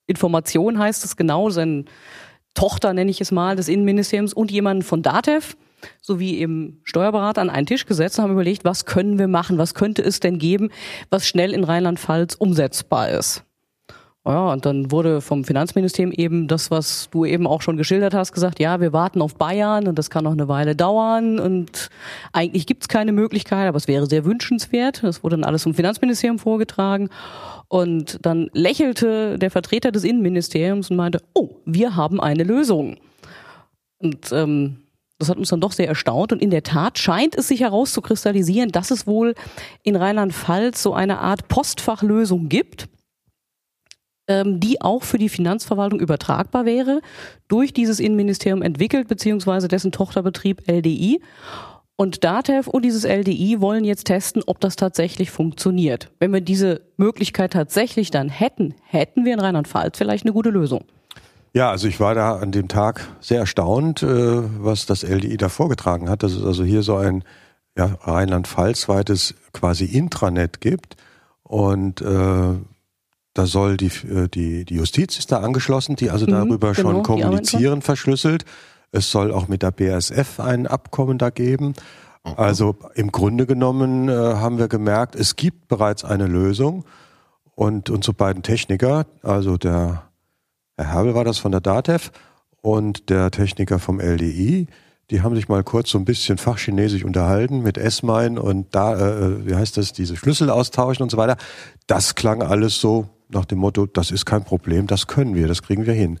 Information 0.06 0.78
heißt 0.78 1.02
es 1.04 1.16
genau, 1.16 1.48
sein 1.48 1.86
Tochter 2.54 2.92
nenne 2.92 3.10
ich 3.10 3.20
es 3.20 3.32
mal, 3.32 3.56
des 3.56 3.68
Innenministeriums 3.68 4.32
und 4.32 4.50
jemanden 4.50 4.82
von 4.82 5.02
DATEV 5.02 5.56
sowie 6.00 6.40
im 6.40 6.80
Steuerberater 6.84 7.42
an 7.42 7.50
einen 7.50 7.66
Tisch 7.66 7.86
gesetzt 7.86 8.18
und 8.18 8.24
haben 8.24 8.32
überlegt, 8.32 8.64
was 8.64 8.86
können 8.86 9.18
wir 9.18 9.28
machen, 9.28 9.58
was 9.58 9.74
könnte 9.74 10.02
es 10.02 10.20
denn 10.20 10.38
geben, 10.38 10.70
was 11.10 11.26
schnell 11.26 11.52
in 11.52 11.64
Rheinland-Pfalz 11.64 12.34
umsetzbar 12.34 13.10
ist. 13.10 13.44
Ja, 14.26 14.52
und 14.52 14.64
dann 14.64 14.90
wurde 14.90 15.20
vom 15.20 15.44
Finanzministerium 15.44 16.10
eben 16.10 16.48
das, 16.48 16.70
was 16.70 17.10
du 17.10 17.26
eben 17.26 17.46
auch 17.46 17.60
schon 17.60 17.76
geschildert 17.76 18.14
hast, 18.14 18.32
gesagt, 18.32 18.58
ja, 18.58 18.80
wir 18.80 18.94
warten 18.94 19.20
auf 19.20 19.34
Bayern 19.34 19.86
und 19.86 19.98
das 19.98 20.08
kann 20.08 20.24
noch 20.24 20.32
eine 20.32 20.48
Weile 20.48 20.74
dauern 20.74 21.38
und 21.38 21.90
eigentlich 22.32 22.66
gibt's 22.66 22.88
keine 22.88 23.12
Möglichkeit, 23.12 23.68
aber 23.68 23.76
es 23.76 23.86
wäre 23.86 24.06
sehr 24.06 24.24
wünschenswert. 24.24 25.02
Das 25.02 25.22
wurde 25.22 25.36
dann 25.36 25.44
alles 25.44 25.64
vom 25.64 25.74
Finanzministerium 25.74 26.38
vorgetragen. 26.38 27.10
Und 27.68 28.18
dann 28.22 28.48
lächelte 28.54 29.38
der 29.38 29.50
Vertreter 29.50 29.92
des 29.92 30.04
Innenministeriums 30.04 30.90
und 30.90 30.96
meinte, 30.96 31.20
oh, 31.34 31.56
wir 31.66 31.94
haben 31.94 32.18
eine 32.18 32.44
Lösung. 32.44 32.96
Und 33.98 34.32
ähm, 34.32 34.84
das 35.18 35.28
hat 35.28 35.36
uns 35.36 35.50
dann 35.50 35.60
doch 35.60 35.72
sehr 35.72 35.88
erstaunt. 35.88 36.32
Und 36.32 36.40
in 36.40 36.50
der 36.50 36.62
Tat 36.62 36.98
scheint 36.98 37.34
es 37.34 37.48
sich 37.48 37.60
herauszukristallisieren, 37.60 38.70
dass 38.70 38.90
es 38.90 39.06
wohl 39.06 39.34
in 39.82 39.96
Rheinland-Pfalz 39.96 40.82
so 40.82 40.94
eine 40.94 41.18
Art 41.18 41.48
Postfachlösung 41.48 42.48
gibt, 42.48 42.88
ähm, 44.28 44.60
die 44.60 44.80
auch 44.80 45.02
für 45.02 45.18
die 45.18 45.28
Finanzverwaltung 45.28 46.00
übertragbar 46.00 46.64
wäre, 46.64 47.00
durch 47.48 47.72
dieses 47.72 48.00
Innenministerium 48.00 48.62
entwickelt, 48.62 49.08
beziehungsweise 49.08 49.68
dessen 49.68 49.92
Tochterbetrieb 49.92 50.68
LDI. 50.68 51.20
Und 51.96 52.24
DATEV 52.24 52.66
und 52.66 52.84
dieses 52.84 53.04
LDI 53.04 53.60
wollen 53.60 53.84
jetzt 53.84 54.06
testen, 54.06 54.42
ob 54.46 54.60
das 54.60 54.74
tatsächlich 54.74 55.30
funktioniert. 55.30 56.10
Wenn 56.18 56.32
wir 56.32 56.40
diese 56.40 56.80
Möglichkeit 56.96 57.52
tatsächlich 57.52 58.10
dann 58.10 58.28
hätten, 58.28 58.74
hätten 58.82 59.24
wir 59.24 59.34
in 59.34 59.40
Rheinland-Pfalz 59.40 59.96
vielleicht 59.96 60.24
eine 60.24 60.32
gute 60.32 60.50
Lösung. 60.50 60.84
Ja, 61.52 61.70
also 61.70 61.86
ich 61.86 62.00
war 62.00 62.16
da 62.16 62.36
an 62.36 62.50
dem 62.50 62.66
Tag 62.66 63.06
sehr 63.20 63.38
erstaunt, 63.38 64.02
äh, 64.02 64.06
was 64.06 64.86
das 64.86 65.04
LDI 65.04 65.36
da 65.36 65.48
vorgetragen 65.48 66.10
hat, 66.10 66.24
dass 66.24 66.32
es 66.32 66.44
also 66.44 66.64
hier 66.64 66.82
so 66.82 66.96
ein 66.96 67.22
ja, 67.78 67.96
Rheinland-Pfalz-weites 68.00 69.34
quasi 69.52 69.84
Intranet 69.84 70.60
gibt 70.60 70.96
und 71.44 72.00
äh, 72.00 72.54
da 73.34 73.46
soll 73.46 73.76
die, 73.76 73.86
äh, 73.86 74.28
die, 74.28 74.64
die 74.64 74.76
Justiz 74.76 75.18
ist 75.18 75.32
da 75.32 75.40
angeschlossen, 75.40 75.96
die 75.96 76.10
also 76.10 76.26
mhm, 76.26 76.30
darüber 76.30 76.72
genau, 76.72 76.90
schon 76.90 77.02
kommunizieren, 77.02 77.82
verschlüsselt. 77.82 78.44
Es 78.92 79.10
soll 79.10 79.32
auch 79.32 79.48
mit 79.48 79.62
der 79.62 79.72
BASF 79.72 80.38
ein 80.38 80.66
Abkommen 80.66 81.18
da 81.18 81.30
geben. 81.30 81.74
Also 82.22 82.76
im 82.94 83.12
Grunde 83.12 83.44
genommen 83.44 84.08
äh, 84.08 84.12
haben 84.12 84.58
wir 84.58 84.68
gemerkt, 84.68 85.14
es 85.14 85.36
gibt 85.36 85.68
bereits 85.68 86.04
eine 86.04 86.26
Lösung. 86.26 86.84
Und 87.56 87.90
unsere 87.90 88.14
beiden 88.14 88.42
Techniker, 88.42 89.06
also 89.22 89.56
der 89.56 90.04
Herr 90.76 90.92
Herbel 90.92 91.14
war 91.14 91.24
das 91.24 91.38
von 91.38 91.52
der 91.52 91.60
DATEV 91.60 92.10
und 92.62 93.10
der 93.10 93.30
Techniker 93.30 93.78
vom 93.78 94.00
LDI, 94.00 94.66
die 95.10 95.22
haben 95.22 95.36
sich 95.36 95.48
mal 95.48 95.62
kurz 95.62 95.90
so 95.90 95.98
ein 95.98 96.04
bisschen 96.04 96.38
fachchinesisch 96.38 97.04
unterhalten 97.04 97.62
mit 97.62 97.78
S-Mine 97.78 98.40
und 98.40 98.74
da, 98.74 98.96
äh, 98.96 99.46
wie 99.46 99.54
heißt 99.54 99.76
das, 99.76 99.92
diese 99.92 100.16
Schlüssel 100.16 100.50
austauschen 100.50 101.02
und 101.02 101.10
so 101.10 101.16
weiter. 101.16 101.36
Das 101.86 102.14
klang 102.14 102.42
alles 102.42 102.80
so 102.80 103.13
nach 103.28 103.44
dem 103.44 103.58
Motto, 103.58 103.86
das 103.86 104.10
ist 104.10 104.26
kein 104.26 104.44
Problem, 104.44 104.86
das 104.86 105.06
können 105.06 105.34
wir, 105.34 105.48
das 105.48 105.62
kriegen 105.62 105.86
wir 105.86 105.94
hin. 105.94 106.18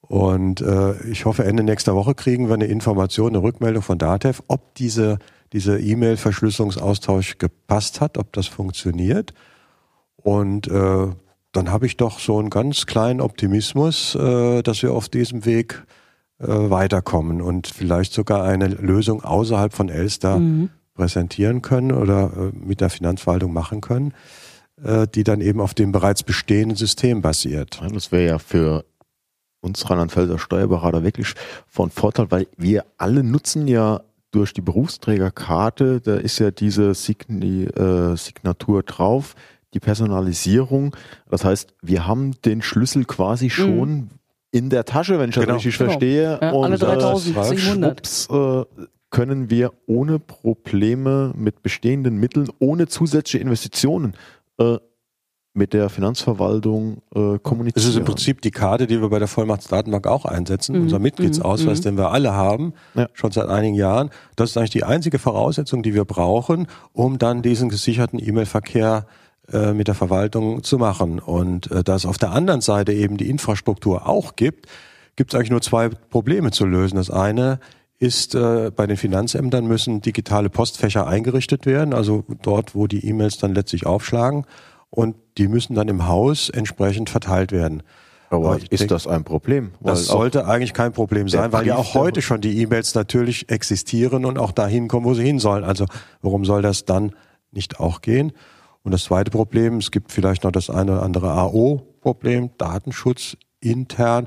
Und 0.00 0.60
äh, 0.60 1.00
ich 1.08 1.24
hoffe, 1.24 1.44
Ende 1.44 1.62
nächster 1.62 1.94
Woche 1.94 2.14
kriegen 2.14 2.48
wir 2.48 2.54
eine 2.54 2.66
Information, 2.66 3.30
eine 3.30 3.42
Rückmeldung 3.42 3.82
von 3.82 3.98
DATEV, 3.98 4.42
ob 4.46 4.74
diese 4.76 5.18
diese 5.52 5.78
E-Mail-Verschlüsselungsaustausch 5.78 7.38
gepasst 7.38 8.00
hat, 8.00 8.18
ob 8.18 8.32
das 8.32 8.46
funktioniert. 8.46 9.32
Und 10.16 10.68
äh, 10.68 11.06
dann 11.52 11.70
habe 11.70 11.86
ich 11.86 11.96
doch 11.96 12.18
so 12.18 12.38
einen 12.38 12.50
ganz 12.50 12.86
kleinen 12.86 13.20
Optimismus, 13.20 14.14
äh, 14.14 14.62
dass 14.62 14.82
wir 14.82 14.92
auf 14.92 15.08
diesem 15.08 15.44
Weg 15.44 15.84
äh, 16.38 16.46
weiterkommen 16.46 17.40
und 17.40 17.68
vielleicht 17.68 18.12
sogar 18.12 18.44
eine 18.44 18.68
Lösung 18.68 19.22
außerhalb 19.22 19.72
von 19.72 19.88
Elster 19.88 20.38
mhm. 20.38 20.70
präsentieren 20.94 21.62
können 21.62 21.92
oder 21.92 22.32
äh, 22.36 22.56
mit 22.56 22.80
der 22.80 22.90
Finanzverwaltung 22.90 23.52
machen 23.52 23.80
können, 23.80 24.12
die 24.78 25.24
dann 25.24 25.40
eben 25.40 25.60
auf 25.60 25.72
dem 25.72 25.90
bereits 25.90 26.22
bestehenden 26.22 26.76
System 26.76 27.22
basiert. 27.22 27.80
Das 27.92 28.12
wäre 28.12 28.26
ja 28.26 28.38
für 28.38 28.84
uns 29.60 29.88
Rheinland-Pfälzer 29.88 30.38
Steuerberater 30.38 31.02
wirklich 31.02 31.34
von 31.66 31.90
Vorteil, 31.90 32.30
weil 32.30 32.46
wir 32.56 32.84
alle 32.96 33.22
nutzen 33.22 33.68
ja 33.68 34.00
durch 34.30 34.52
die 34.52 34.60
Berufsträgerkarte, 34.60 36.00
da 36.00 36.16
ist 36.16 36.38
ja 36.38 36.50
diese 36.50 36.94
Signi, 36.94 37.64
äh, 37.64 38.16
Signatur 38.16 38.82
drauf, 38.82 39.34
die 39.72 39.80
Personalisierung. 39.80 40.94
Das 41.30 41.44
heißt, 41.44 41.74
wir 41.82 42.06
haben 42.06 42.32
den 42.44 42.62
Schlüssel 42.62 43.04
quasi 43.04 43.46
mhm. 43.46 43.50
schon 43.50 43.90
mhm. 43.90 44.08
in 44.50 44.70
der 44.70 44.84
Tasche, 44.84 45.18
wenn 45.18 45.30
ich 45.30 45.36
genau. 45.36 45.46
das 45.46 45.56
richtig 45.56 45.78
genau. 45.78 45.90
verstehe. 45.90 46.38
Ja, 46.40 46.50
und 46.50 46.64
alle 46.64 46.78
3700. 46.78 48.28
Äh, 48.30 48.34
äh, 48.34 48.64
können 49.08 49.48
wir 49.50 49.72
ohne 49.86 50.18
Probleme 50.18 51.32
mit 51.36 51.62
bestehenden 51.62 52.18
Mitteln, 52.18 52.48
ohne 52.58 52.88
zusätzliche 52.88 53.38
Investitionen 53.38 54.14
äh, 54.58 54.76
mit 55.54 55.72
der 55.72 55.88
Finanzverwaltung 55.88 56.98
äh, 57.14 57.38
kommunizieren. 57.38 57.72
Das 57.74 57.86
ist 57.86 57.96
im 57.96 58.04
Prinzip 58.04 58.42
die 58.42 58.50
Karte, 58.50 58.86
die 58.86 59.00
wir 59.00 59.08
bei 59.08 59.18
der 59.18 59.26
Vollmachtsdatenbank 59.28 60.06
auch 60.06 60.26
einsetzen, 60.26 60.76
Mhm. 60.76 60.82
unser 60.82 60.98
Mitgliedsausweis, 60.98 61.78
Mhm. 61.78 61.82
den 61.84 61.96
wir 61.96 62.10
alle 62.10 62.34
haben, 62.34 62.74
Ja. 62.94 63.08
schon 63.14 63.30
seit 63.32 63.48
einigen 63.48 63.74
Jahren. 63.74 64.10
Das 64.36 64.50
ist 64.50 64.58
eigentlich 64.58 64.70
die 64.70 64.84
einzige 64.84 65.18
Voraussetzung, 65.18 65.82
die 65.82 65.94
wir 65.94 66.04
brauchen, 66.04 66.66
um 66.92 67.18
dann 67.18 67.40
diesen 67.40 67.70
gesicherten 67.70 68.18
E-Mail-Verkehr 68.18 69.06
äh, 69.52 69.72
mit 69.72 69.86
der 69.88 69.94
Verwaltung 69.94 70.62
zu 70.62 70.76
machen. 70.76 71.20
Und 71.20 71.70
äh, 71.70 71.82
da 71.84 71.94
es 71.94 72.04
auf 72.04 72.18
der 72.18 72.32
anderen 72.32 72.60
Seite 72.60 72.92
eben 72.92 73.16
die 73.16 73.30
Infrastruktur 73.30 74.06
auch 74.08 74.36
gibt, 74.36 74.66
gibt 75.14 75.32
es 75.32 75.38
eigentlich 75.38 75.50
nur 75.52 75.62
zwei 75.62 75.88
Probleme 75.88 76.50
zu 76.50 76.66
lösen. 76.66 76.96
Das 76.96 77.10
eine 77.10 77.60
ist, 77.98 78.34
äh, 78.34 78.70
bei 78.74 78.86
den 78.86 78.96
Finanzämtern 78.96 79.66
müssen 79.66 80.00
digitale 80.02 80.50
Postfächer 80.50 81.06
eingerichtet 81.06 81.64
werden, 81.66 81.94
also 81.94 82.24
dort, 82.42 82.74
wo 82.74 82.86
die 82.86 83.06
E-Mails 83.08 83.38
dann 83.38 83.54
letztlich 83.54 83.86
aufschlagen. 83.86 84.44
Und 84.90 85.16
die 85.38 85.48
müssen 85.48 85.74
dann 85.74 85.88
im 85.88 86.06
Haus 86.06 86.48
entsprechend 86.48 87.10
verteilt 87.10 87.52
werden. 87.52 87.82
Aber 88.30 88.52
Aber 88.52 88.56
ist 88.58 88.70
denk- 88.80 88.88
das 88.88 89.06
ein 89.06 89.24
Problem? 89.24 89.72
Das 89.80 90.08
Weil 90.08 90.14
auch- 90.14 90.18
sollte 90.18 90.46
eigentlich 90.46 90.74
kein 90.74 90.92
Problem 90.92 91.28
sein, 91.28 91.52
weil 91.52 91.66
ja 91.66 91.76
auch 91.76 91.94
heute 91.94 92.22
schon 92.22 92.40
die 92.40 92.60
E-Mails 92.60 92.94
natürlich 92.94 93.48
existieren 93.50 94.24
und 94.24 94.38
auch 94.38 94.52
dahin 94.52 94.88
kommen, 94.88 95.06
wo 95.06 95.14
sie 95.14 95.24
hin 95.24 95.38
sollen. 95.38 95.64
Also 95.64 95.86
warum 96.22 96.44
soll 96.44 96.62
das 96.62 96.84
dann 96.84 97.12
nicht 97.52 97.78
auch 97.80 98.00
gehen? 98.00 98.32
Und 98.82 98.92
das 98.92 99.04
zweite 99.04 99.30
Problem, 99.30 99.78
es 99.78 99.90
gibt 99.90 100.12
vielleicht 100.12 100.44
noch 100.44 100.52
das 100.52 100.70
eine 100.70 100.92
oder 100.92 101.02
andere 101.02 101.30
AO-Problem, 101.32 102.50
Datenschutz 102.58 103.36
intern. 103.60 104.26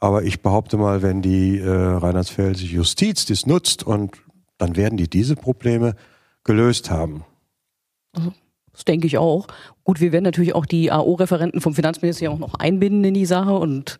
Aber 0.00 0.22
ich 0.22 0.42
behaupte 0.42 0.76
mal, 0.76 1.02
wenn 1.02 1.22
die 1.22 1.58
äh, 1.58 1.68
rheinland-pfälzische 1.68 2.76
Justiz 2.76 3.26
das 3.26 3.46
nutzt 3.46 3.82
und 3.82 4.16
dann 4.56 4.76
werden 4.76 4.96
die 4.96 5.08
diese 5.08 5.34
Probleme 5.34 5.94
gelöst 6.44 6.90
haben. 6.90 7.24
Das 8.72 8.84
denke 8.84 9.06
ich 9.06 9.18
auch. 9.18 9.48
Gut, 9.84 10.00
wir 10.00 10.12
werden 10.12 10.24
natürlich 10.24 10.54
auch 10.54 10.66
die 10.66 10.92
AO-Referenten 10.92 11.60
vom 11.60 11.74
Finanzministerium 11.74 12.36
auch 12.36 12.52
noch 12.52 12.54
einbinden 12.54 13.04
in 13.04 13.14
die 13.14 13.26
Sache 13.26 13.52
und 13.54 13.98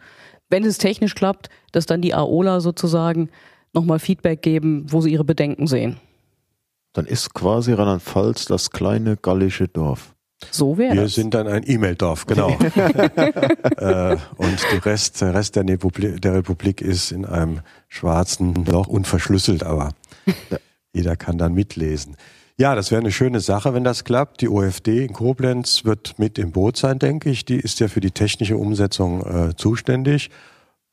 wenn 0.51 0.65
es 0.65 0.79
technisch 0.79 1.15
klappt, 1.15 1.49
dass 1.73 1.87
dann 1.87 2.01
die 2.01 2.15
AOler 2.15 2.61
sozusagen 2.61 3.29
nochmal 3.75 3.99
Feedback 3.99 4.41
geben, 4.41 4.87
wo 4.89 5.01
sie 5.01 5.13
ihre 5.13 5.25
Bedenken 5.25 5.67
sehen. 5.67 5.99
Dann 6.95 7.07
ist 7.07 7.35
quasi 7.35 7.73
Rheinland-Pfalz 7.73 8.47
das 8.47 8.71
kleine 8.71 9.17
gallische 9.17 9.69
Dorf. 9.69 10.15
So 10.51 10.79
wäre 10.79 10.95
Wir 10.95 11.03
das. 11.03 11.15
sind 11.15 11.35
dann 11.35 11.49
ein 11.49 11.63
E-Mail-Dorf, 11.67 12.27
genau. 12.27 12.51
äh, 13.77 14.17
und 14.37 14.59
die 14.73 14.77
Rest, 14.77 15.21
der 15.21 15.35
Rest 15.35 15.57
der 15.57 15.67
Republik, 15.67 16.23
der 16.23 16.35
Republik 16.35 16.81
ist 16.81 17.11
in 17.11 17.25
einem 17.25 17.61
schwarzen 17.89 18.65
Loch 18.65 18.87
unverschlüsselt, 18.87 19.65
aber 19.65 19.91
jeder 20.93 21.17
kann 21.17 21.39
dann 21.39 21.55
mitlesen. 21.55 22.17
Ja, 22.57 22.75
das 22.75 22.91
wäre 22.91 23.01
eine 23.01 23.13
schöne 23.13 23.41
Sache, 23.41 23.73
wenn 23.73 23.85
das 23.85 24.03
klappt. 24.03 24.41
Die 24.41 24.49
OFD 24.49 25.05
in 25.05 25.13
Koblenz 25.13 25.85
wird 25.85 26.19
mit 26.19 26.39
im 26.39 26.51
Boot 26.51 26.77
sein, 26.77 26.99
denke 26.99 27.31
ich. 27.31 27.45
Die 27.45 27.57
ist 27.57 27.79
ja 27.79 27.87
für 27.87 28.01
die 28.01 28.11
technische 28.11 28.57
Umsetzung 28.57 29.25
äh, 29.25 29.55
zuständig. 29.57 30.31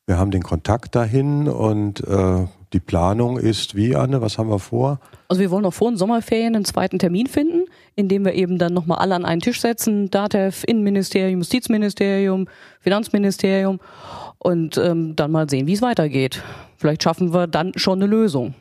Wir 0.06 0.16
haben 0.18 0.30
den 0.30 0.44
Kontakt 0.44 0.94
dahin 0.94 1.48
und 1.48 2.06
äh, 2.06 2.46
die 2.72 2.78
Planung 2.78 3.36
ist 3.36 3.74
wie, 3.74 3.96
Anne? 3.96 4.20
Was 4.20 4.38
haben 4.38 4.48
wir 4.48 4.60
vor? 4.60 5.00
Also 5.26 5.40
wir 5.40 5.50
wollen 5.50 5.64
noch 5.64 5.74
vor 5.74 5.90
den 5.90 5.96
Sommerferien 5.96 6.54
einen 6.54 6.64
zweiten 6.64 7.00
Termin 7.00 7.26
finden, 7.26 7.64
in 7.96 8.08
dem 8.08 8.24
wir 8.24 8.34
eben 8.34 8.58
dann 8.58 8.74
nochmal 8.74 8.98
alle 8.98 9.14
an 9.14 9.24
einen 9.24 9.40
Tisch 9.40 9.60
setzen. 9.60 10.10
DATEV, 10.10 10.64
Innenministerium, 10.66 11.40
Justizministerium, 11.40 12.46
Finanzministerium 12.80 13.80
und 14.38 14.76
ähm, 14.76 15.16
dann 15.16 15.32
mal 15.32 15.48
sehen, 15.48 15.66
wie 15.66 15.72
es 15.72 15.82
weitergeht. 15.82 16.42
Vielleicht 16.76 17.02
schaffen 17.02 17.32
wir 17.32 17.46
dann 17.46 17.72
schon 17.76 17.98
eine 17.98 18.06
Lösung. 18.06 18.54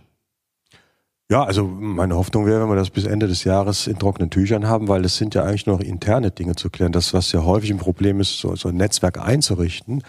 Ja, 1.30 1.44
also 1.44 1.66
meine 1.66 2.16
Hoffnung 2.16 2.46
wäre, 2.46 2.62
wenn 2.62 2.70
wir 2.70 2.76
das 2.76 2.92
bis 2.92 3.06
Ende 3.06 3.28
des 3.28 3.44
Jahres 3.44 3.88
in 3.88 3.98
trockenen 3.98 4.30
Tüchern 4.30 4.68
haben, 4.68 4.88
weil 4.88 5.04
es 5.04 5.18
sind 5.18 5.34
ja 5.34 5.44
eigentlich 5.44 5.66
nur 5.66 5.78
noch 5.78 5.84
interne 5.84 6.32
Dinge 6.32 6.56
zu 6.56 6.70
klären. 6.70 6.92
Das, 6.92 7.14
was 7.14 7.32
ja 7.32 7.44
häufig 7.44 7.72
ein 7.72 7.78
Problem 7.78 8.20
ist, 8.20 8.40
so, 8.40 8.56
so 8.56 8.70
ein 8.70 8.76
Netzwerk 8.76 9.20
einzurichten, 9.20 10.04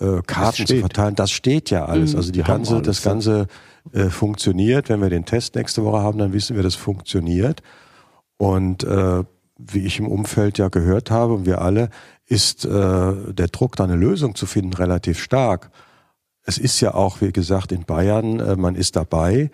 äh, 0.00 0.22
Karten 0.26 0.66
zu 0.66 0.76
verteilen, 0.78 1.14
das 1.14 1.30
steht 1.30 1.70
ja 1.70 1.84
alles. 1.84 2.12
Mhm. 2.12 2.18
Also 2.18 2.32
die 2.32 2.42
ganze, 2.42 2.74
alles, 2.76 2.86
das. 2.86 3.02
Ganze 3.02 3.46
äh, 3.92 4.06
funktioniert. 4.06 4.88
Wenn 4.88 5.02
wir 5.02 5.10
den 5.10 5.26
Test 5.26 5.54
nächste 5.56 5.84
Woche 5.84 5.98
haben, 5.98 6.18
dann 6.18 6.32
wissen 6.32 6.56
wir, 6.56 6.62
das 6.62 6.74
funktioniert. 6.74 7.62
Und 8.38 8.84
äh, 8.84 9.24
wie 9.58 9.86
ich 9.86 9.98
im 9.98 10.08
Umfeld 10.08 10.58
ja 10.58 10.68
gehört 10.68 11.10
habe, 11.10 11.34
und 11.34 11.46
wir 11.46 11.62
alle, 11.62 11.90
ist 12.26 12.64
äh, 12.64 12.68
der 12.68 13.48
Druck, 13.48 13.76
da 13.76 13.84
eine 13.84 13.96
Lösung 13.96 14.34
zu 14.34 14.46
finden, 14.46 14.74
relativ 14.74 15.18
stark. 15.18 15.70
Es 16.42 16.58
ist 16.58 16.80
ja 16.80 16.94
auch, 16.94 17.20
wie 17.20 17.32
gesagt, 17.32 17.72
in 17.72 17.84
Bayern, 17.84 18.40
äh, 18.40 18.56
man 18.56 18.74
ist 18.74 18.96
dabei. 18.96 19.50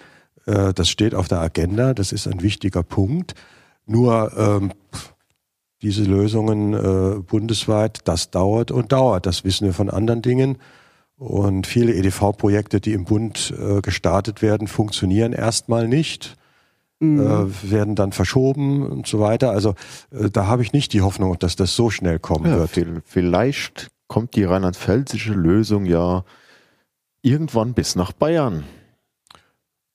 Äh, 0.47 0.73
das 0.73 0.89
steht 0.89 1.15
auf 1.15 1.29
der 1.29 1.41
Agenda, 1.41 1.95
das 1.95 2.13
ist 2.13 2.27
ein 2.27 2.43
wichtiger 2.43 2.83
Punkt. 2.83 3.35
Nur 3.87 4.33
ähm, 4.37 4.73
diese 5.83 6.05
Lösungen 6.05 6.75
äh, 6.75 7.21
bundesweit, 7.21 8.01
das 8.05 8.31
dauert 8.31 8.71
und 8.71 8.93
dauert. 8.93 9.27
Das 9.27 9.45
wissen 9.45 9.67
wir 9.67 9.75
von 9.75 9.91
anderen 9.91 10.23
Dingen. 10.23 10.59
Und 11.17 11.67
viele 11.67 11.95
EDV-Projekte, 11.95 12.81
die 12.81 12.95
im 12.95 13.05
Bund 13.05 13.53
äh, 13.57 13.81
gestartet 13.81 14.43
werden, 14.43 14.67
funktionieren 14.67 15.33
erstmal 15.33 15.89
nicht, 15.89 16.37
äh, 17.03 17.71
werden 17.71 17.95
dann 17.97 18.13
verschoben 18.13 18.87
und 18.87 19.07
so 19.07 19.19
weiter. 19.21 19.51
Also 19.51 19.75
äh, 20.11 20.31
da 20.31 20.47
habe 20.47 20.63
ich 20.63 20.73
nicht 20.73 20.93
die 20.93 21.03
Hoffnung, 21.03 21.39
dass 21.39 21.57
das 21.57 21.75
so 21.75 21.91
schnell 21.91 22.19
kommen 22.19 22.47
Ja, 22.51 22.59
wird. 22.59 22.71
viel- 22.71 23.03
vielleicht 23.05 23.89
kommt 24.07 24.37
die 24.37 24.45
rheinland-pfälzische 24.45 25.33
Lösung 25.35 25.85
ja 25.87 26.25
irgendwann 27.23 27.75
bis 27.75 27.97
nach 27.97 28.13
Bayern. 28.13 28.65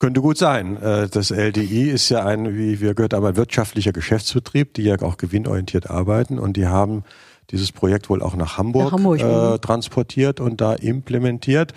Könnte 0.00 0.20
gut 0.20 0.38
sein. 0.38 0.76
Äh, 0.80 1.08
Das 1.08 1.30
LDI 1.30 1.90
ist 1.90 2.08
ja 2.08 2.24
ein, 2.24 2.54
wie 2.56 2.80
wir 2.80 2.94
gehört 2.94 3.14
haben, 3.14 3.24
ein 3.26 3.36
wirtschaftlicher 3.36 3.92
Geschäftsbetrieb, 3.92 4.74
die 4.74 4.82
ja 4.82 5.00
auch 5.02 5.16
gewinnorientiert 5.16 5.90
arbeiten 5.90 6.38
und 6.38 6.56
die 6.56 6.66
haben 6.66 7.04
dieses 7.50 7.72
Projekt 7.72 8.10
wohl 8.10 8.22
auch 8.22 8.36
nach 8.36 8.58
Hamburg, 8.58 8.84
Nach 8.84 8.92
Hamburg, 8.92 9.20
äh, 9.20 9.52
mhm. 9.54 9.60
transportiert 9.60 10.38
und 10.40 10.60
da 10.60 10.74
implementiert. 10.74 11.72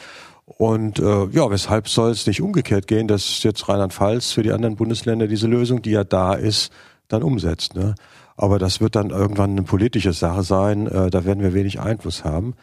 Und 0.57 0.99
äh, 0.99 1.25
ja, 1.27 1.49
weshalb 1.49 1.87
soll 1.87 2.11
es 2.11 2.27
nicht 2.27 2.41
umgekehrt 2.41 2.87
gehen, 2.87 3.07
dass 3.07 3.41
jetzt 3.43 3.67
Rheinland-Pfalz 3.67 4.31
für 4.31 4.43
die 4.43 4.51
anderen 4.51 4.75
Bundesländer 4.75 5.27
diese 5.27 5.47
Lösung, 5.47 5.81
die 5.81 5.91
ja 5.91 6.03
da 6.03 6.33
ist, 6.33 6.71
dann 7.07 7.23
umsetzt. 7.23 7.75
Ne? 7.75 7.95
Aber 8.35 8.59
das 8.59 8.81
wird 8.81 8.95
dann 8.95 9.09
irgendwann 9.09 9.51
eine 9.51 9.63
politische 9.63 10.13
Sache 10.13 10.43
sein. 10.43 10.87
Äh, 10.87 11.09
da 11.09 11.25
werden 11.25 11.43
wir 11.43 11.53
wenig 11.53 11.79
Einfluss 11.79 12.23
haben. 12.23 12.55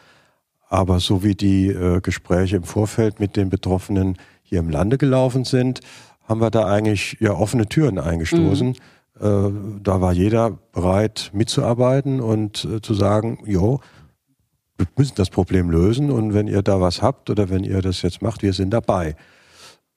Aber 0.67 0.99
so 0.99 1.23
wie 1.23 1.35
die 1.35 1.67
äh, 1.67 1.99
Gespräche 2.01 2.57
im 2.57 2.63
Vorfeld 2.63 3.19
mit 3.19 3.35
den 3.35 3.49
Betroffenen 3.49 4.17
hier 4.43 4.59
im 4.59 4.69
Lande 4.69 4.97
gelaufen 4.97 5.43
sind, 5.43 5.79
haben 6.27 6.41
wir 6.41 6.51
da 6.51 6.67
eigentlich 6.67 7.17
ja 7.19 7.33
offene 7.33 7.67
Türen 7.67 7.97
eingestoßen. 7.97 8.75
Äh, 9.19 9.49
da 9.81 10.01
war 10.01 10.13
jeder 10.13 10.51
bereit 10.71 11.31
mitzuarbeiten 11.33 12.21
und 12.21 12.65
äh, 12.65 12.81
zu 12.81 12.93
sagen, 12.93 13.39
jo, 13.45 13.79
wir 14.79 14.87
müssen 14.95 15.15
das 15.15 15.29
Problem 15.29 15.69
lösen 15.69 16.09
und 16.09 16.33
wenn 16.33 16.47
ihr 16.47 16.61
da 16.61 16.79
was 16.79 17.01
habt 17.01 17.29
oder 17.29 17.49
wenn 17.49 17.63
ihr 17.63 17.81
das 17.81 18.01
jetzt 18.01 18.21
macht, 18.21 18.41
wir 18.41 18.53
sind 18.53 18.71
dabei. 18.71 19.15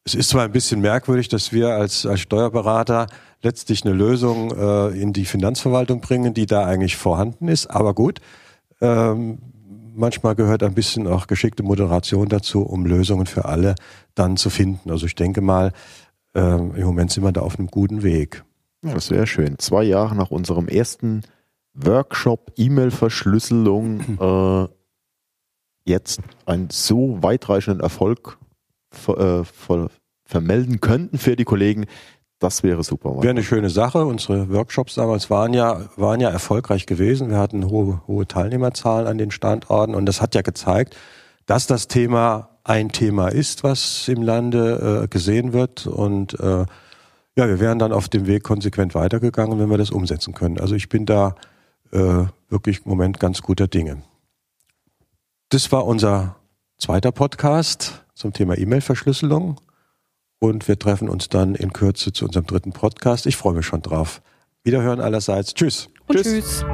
Es 0.05 0.15
ist 0.15 0.31
zwar 0.31 0.45
ein 0.45 0.53
bisschen 0.53 0.81
merkwürdig, 0.81 1.29
dass 1.29 1.53
wir 1.53 1.71
als, 1.71 2.05
als 2.05 2.21
Steuerberater 2.21 3.07
letztlich 3.43 3.85
eine 3.85 3.95
Lösung 3.95 4.51
äh, 4.51 4.89
in 4.89 5.13
die 5.13 5.25
Finanzverwaltung 5.25 6.01
bringen, 6.01 6.35
die 6.35 6.47
da 6.47 6.65
eigentlich 6.65 6.97
vorhanden 6.97 7.47
ist, 7.47 7.69
aber 7.69 7.95
gut. 7.95 8.21
Ähm, 8.81 9.39
manchmal 9.95 10.35
gehört 10.35 10.65
ein 10.65 10.75
bisschen 10.75 11.07
auch 11.07 11.29
geschickte 11.29 11.63
Moderation 11.63 12.29
dazu, 12.29 12.63
um 12.63 12.85
Lösungen 12.85 13.27
für 13.27 13.45
alle 13.45 13.77
dann 14.17 14.37
zu 14.37 14.51
finden. 14.51 14.91
Also 14.91 15.07
ich 15.07 15.15
denke 15.15 15.41
mal, 15.41 15.73
ähm, 16.35 16.75
im 16.75 16.85
Moment 16.85 17.13
sind 17.13 17.23
wir 17.23 17.31
da 17.31 17.43
auf 17.43 17.59
einem 17.59 17.69
guten 17.69 18.03
Weg. 18.03 18.43
Ja, 18.85 18.95
das 18.95 19.11
wäre 19.11 19.29
schön. 19.29 19.59
Zwei 19.59 19.85
Jahre 19.85 20.17
nach 20.17 20.33
unserem 20.33 20.67
ersten 20.67 21.23
Workshop 21.75 22.53
E-Mail-Verschlüsselung 22.57 24.19
äh, 24.21 24.69
jetzt 25.85 26.21
einen 26.47 26.69
so 26.71 27.23
weitreichenden 27.23 27.81
Erfolg 27.81 28.39
ver, 28.91 29.41
äh, 29.41 29.45
ver, 29.45 29.89
vermelden 30.25 30.81
könnten 30.81 31.19
für 31.19 31.37
die 31.37 31.45
Kollegen. 31.45 31.87
Das 32.39 32.63
wäre 32.63 32.83
super. 32.83 33.23
Wäre 33.23 33.31
eine 33.31 33.45
schöne 33.45 33.71
Sache. 33.71 34.05
Unsere 34.05 34.51
Workshops 34.51 34.97
damals 34.97 35.31
waren 35.31 35.55
ja, 35.55 35.89
waren 35.97 36.21
ja 36.21 36.29
erfolgreich 36.29 36.87
gewesen. 36.87 37.31
Wir 37.31 37.39
hatten 37.39 37.71
hohe, 37.71 38.03
hohe 38.07 38.27
Teilnehmerzahlen 38.27 39.07
an 39.07 39.19
den 39.19 39.31
Standorten 39.31 39.95
und 39.95 40.07
das 40.07 40.21
hat 40.21 40.35
ja 40.35 40.43
gezeigt, 40.43 40.97
dass 41.47 41.67
das 41.67 41.87
Thema 41.87 42.59
ein 42.65 42.91
Thema 42.91 43.29
ist, 43.29 43.65
was 43.65 44.09
im 44.09 44.23
Lande 44.23 45.03
äh, 45.05 45.09
gesehen 45.09 45.53
wird 45.53 45.87
und 45.87 46.39
äh, 46.39 46.65
ja, 47.35 47.49
wir 47.49 47.61
wären 47.61 47.79
dann 47.79 47.93
auf 47.93 48.09
dem 48.09 48.27
Weg 48.27 48.43
konsequent 48.43 48.95
weitergegangen, 48.95 49.59
wenn 49.59 49.71
wir 49.71 49.79
das 49.79 49.91
umsetzen 49.91 50.35
können. 50.35 50.59
Also 50.61 50.75
ich 50.75 50.89
bin 50.89 51.07
da 51.07 51.35
äh, 51.93 52.25
wirklich 52.49 52.85
im 52.85 52.91
Moment 52.91 53.21
ganz 53.21 53.43
guter 53.43 53.69
Dinge. 53.69 54.03
Das 55.49 55.71
war 55.73 55.87
unser 55.87 56.37
zweiter 56.79 57.13
Podcast 57.13 58.05
zum 58.15 58.33
Thema 58.33 58.59
E-Mail-Verschlüsselung. 58.59 59.61
Und 60.41 60.67
wir 60.67 60.79
treffen 60.79 61.09
uns 61.09 61.29
dann 61.29 61.55
in 61.55 61.73
Kürze 61.73 62.13
zu 62.13 62.25
unserem 62.25 62.47
dritten 62.47 62.73
Podcast. 62.73 63.27
Ich 63.27 63.37
freue 63.37 63.55
mich 63.55 63.67
schon 63.67 63.83
drauf. 63.83 64.23
Wiederhören 64.65 65.01
allerseits. 65.01 65.55
Tschüss. 65.55 65.89
Und 66.09 66.17
Tschüss. 66.17 66.25
tschüss. 66.25 66.65